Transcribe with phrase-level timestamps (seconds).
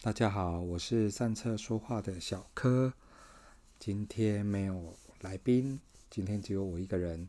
[0.00, 2.92] 大家好，我是上车说话的小柯。
[3.80, 7.28] 今天没有来宾，今天只有我一个人。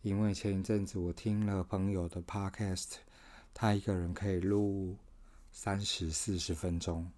[0.00, 2.94] 因为前一阵子我听了朋友的 podcast，
[3.52, 4.96] 他一个人可以录
[5.52, 7.12] 三十四十分钟，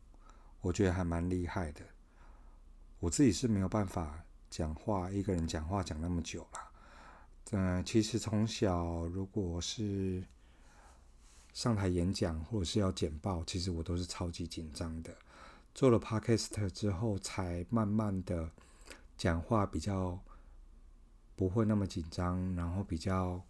[0.60, 1.82] 我觉得还蛮厉害的。
[2.98, 6.58] 我自己是没有办法讲话，一个人讲话讲那么久了。
[7.52, 10.24] 嗯，其实从小如果是
[11.56, 15.16] 上台演讲或者是要简报，其实我都是超级紧张的。
[15.74, 18.50] 做了 podcast 之后，才慢慢的
[19.16, 20.20] 讲话比较。
[21.34, 23.42] 不会那么紧张，然后比较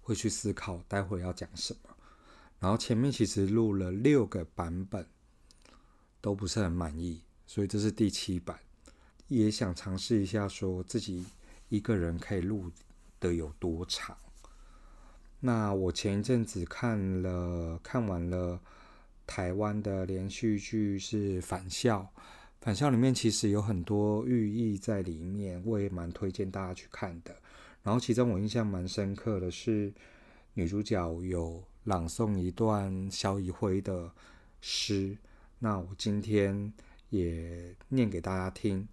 [0.00, 1.90] 会去思考待会要讲什么。
[2.58, 5.06] 然后前面其实录了六个版本，
[6.20, 8.58] 都不是很满意，所以这是第七版。
[9.28, 11.24] 也想尝试一下，说自己
[11.68, 12.70] 一个人可以录
[13.20, 14.16] 的有多长。
[15.44, 18.60] 那我前一阵子看了看完了
[19.26, 22.08] 台湾的连续剧是《返校》。
[22.60, 27.34] 返校里面其实有很多寓意在里面，我也蛮推荐大家去看的。
[27.82, 29.92] 然后其中我印象蛮深刻的是，
[30.54, 34.12] 女主角有朗诵一段萧怡辉的
[34.60, 35.18] 诗，
[35.58, 36.72] 那我今天
[37.10, 38.86] 也念给大家听。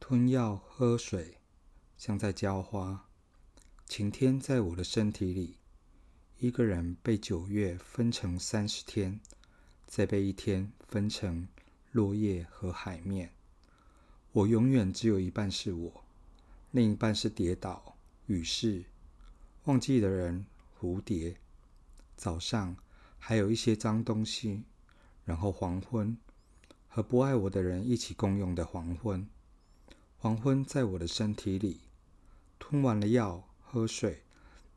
[0.00, 1.36] 吞药喝水，
[1.98, 3.05] 像在浇花。
[3.86, 5.56] 晴天在我的身体里，
[6.38, 9.20] 一个人被九月分成三十天，
[9.86, 11.48] 再被一天分成。
[11.92, 13.32] 落叶和海面，
[14.32, 16.04] 我永远只有一半是我，
[16.70, 18.84] 另一半是跌倒、雨势、
[19.64, 20.44] 忘记的人、
[20.78, 21.38] 蝴蝶。
[22.14, 22.76] 早上
[23.18, 24.64] 还有一些脏东西，
[25.24, 26.14] 然后黄昏
[26.86, 29.26] 和不爱我的人一起共用的黄昏。
[30.18, 31.80] 黄昏在我的身体里，
[32.58, 34.22] 吞完了药，喝水，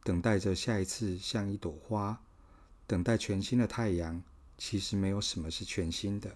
[0.03, 2.21] 等待着下一次像一朵花，
[2.85, 4.21] 等待全新的太阳。
[4.57, 6.35] 其实没有什么是全新的。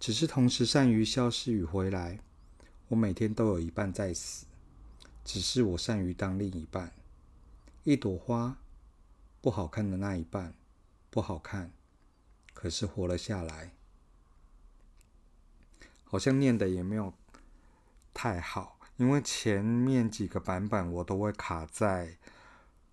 [0.00, 2.18] 只是同时善于消失与回来，
[2.88, 4.46] 我每天都有一半在死，
[5.24, 6.92] 只是我善于当另一半。
[7.84, 8.58] 一朵花，
[9.40, 10.54] 不好看的那一半
[11.10, 11.72] 不好看，
[12.54, 13.72] 可是活了下来。
[16.04, 17.12] 好像念的也没有
[18.12, 22.18] 太好，因为前面几个版本我都会卡在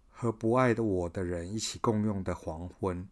[0.09, 3.05] 和不爱的我的人一起共用的黄昏。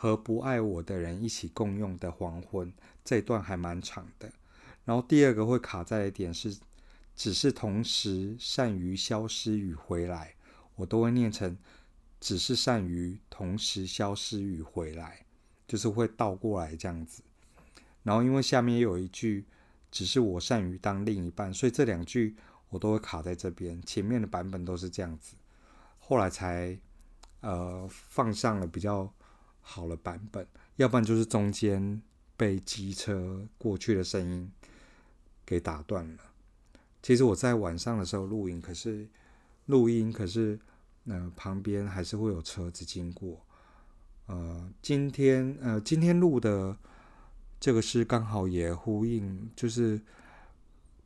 [0.00, 2.72] 和不爱我的人一起共用的黄昏，
[3.04, 4.30] 这段还蛮长的。
[4.84, 6.56] 然后第二个会卡在的点是，
[7.16, 10.36] 只是同时善于消失与回来，
[10.76, 11.58] 我都会念成
[12.20, 15.26] 只是善于同时消失与回来，
[15.66, 17.20] 就是会倒过来这样子。
[18.04, 19.44] 然后因为下面有一句，
[19.90, 22.36] 只是我善于当另一半，所以这两句
[22.68, 23.80] 我都会卡在这边。
[23.82, 25.34] 前面的版本都是这样子，
[25.98, 26.78] 后来才
[27.40, 29.12] 呃放上了比较。
[29.70, 32.00] 好了版本，要不然就是中间
[32.38, 34.50] 被机车过去的声音
[35.44, 36.22] 给打断了。
[37.02, 39.06] 其实我在晚上的时候录音，可是
[39.66, 40.58] 录音可是
[41.04, 43.44] 呃旁边还是会有车子经过。
[44.24, 46.74] 呃，今天呃今天录的
[47.60, 50.00] 这个是刚好也呼应，就是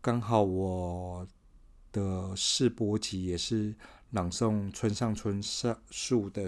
[0.00, 1.26] 刚好我
[1.90, 3.74] 的试播集也是
[4.10, 6.46] 朗诵村上春上树的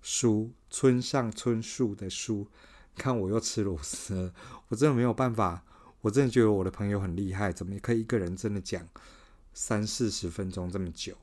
[0.00, 2.46] 书村上春树的书，
[2.94, 4.32] 看我又吃螺丝，
[4.68, 5.64] 我真的没有办法，
[6.02, 8.86] 我真的觉得我的朋友很厉害，怎么可以一个人真的讲
[9.52, 11.16] 三四十分钟这么久？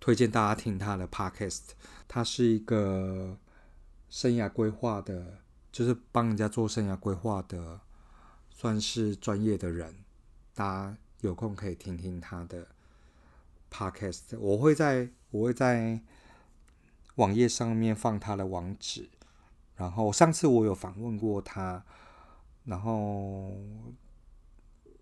[0.00, 1.68] 推荐大家听他的 podcast，
[2.08, 3.38] 他是一个
[4.10, 5.41] 生涯规划的，
[5.72, 7.80] 就是帮人家做生涯规划的，
[8.50, 9.96] 算是专业的人，
[10.54, 12.68] 大家有空可以听听他的
[13.70, 16.00] podcast，我会在，我会在。
[17.16, 19.10] 网页上面放他的网址，
[19.76, 21.84] 然后上次我有访问过他，
[22.64, 23.54] 然后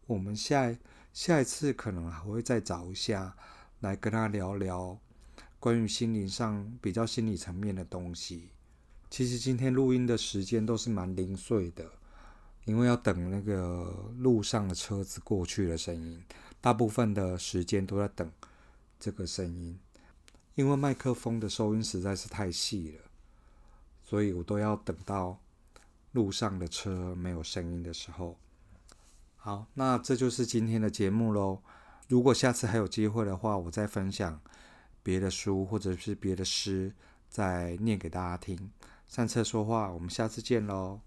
[0.07, 0.77] 我们下
[1.13, 3.37] 下一次可能还会再找一下
[3.79, 4.99] 来跟他聊聊
[5.61, 8.49] 关于心灵上比较心理层面的东西。
[9.11, 11.85] 其实今天录音的时间都是蛮零碎的，
[12.65, 16.23] 因为要等那个路上的车子过去的声音，
[16.61, 18.31] 大部分的时间都在等
[19.01, 19.77] 这个声音。
[20.55, 23.05] 因为麦克风的收音实在是太细了，
[24.03, 25.41] 所以我都要等到
[26.13, 28.39] 路上的车没有声音的时候。
[29.37, 31.63] 好，那这就是今天的节目喽。
[32.09, 34.41] 如果下次还有机会的话，我再分享
[35.03, 36.93] 别的书或者是别的诗，
[37.29, 38.71] 再念给大家听。
[39.11, 41.01] 上车说话，我们下次见喽。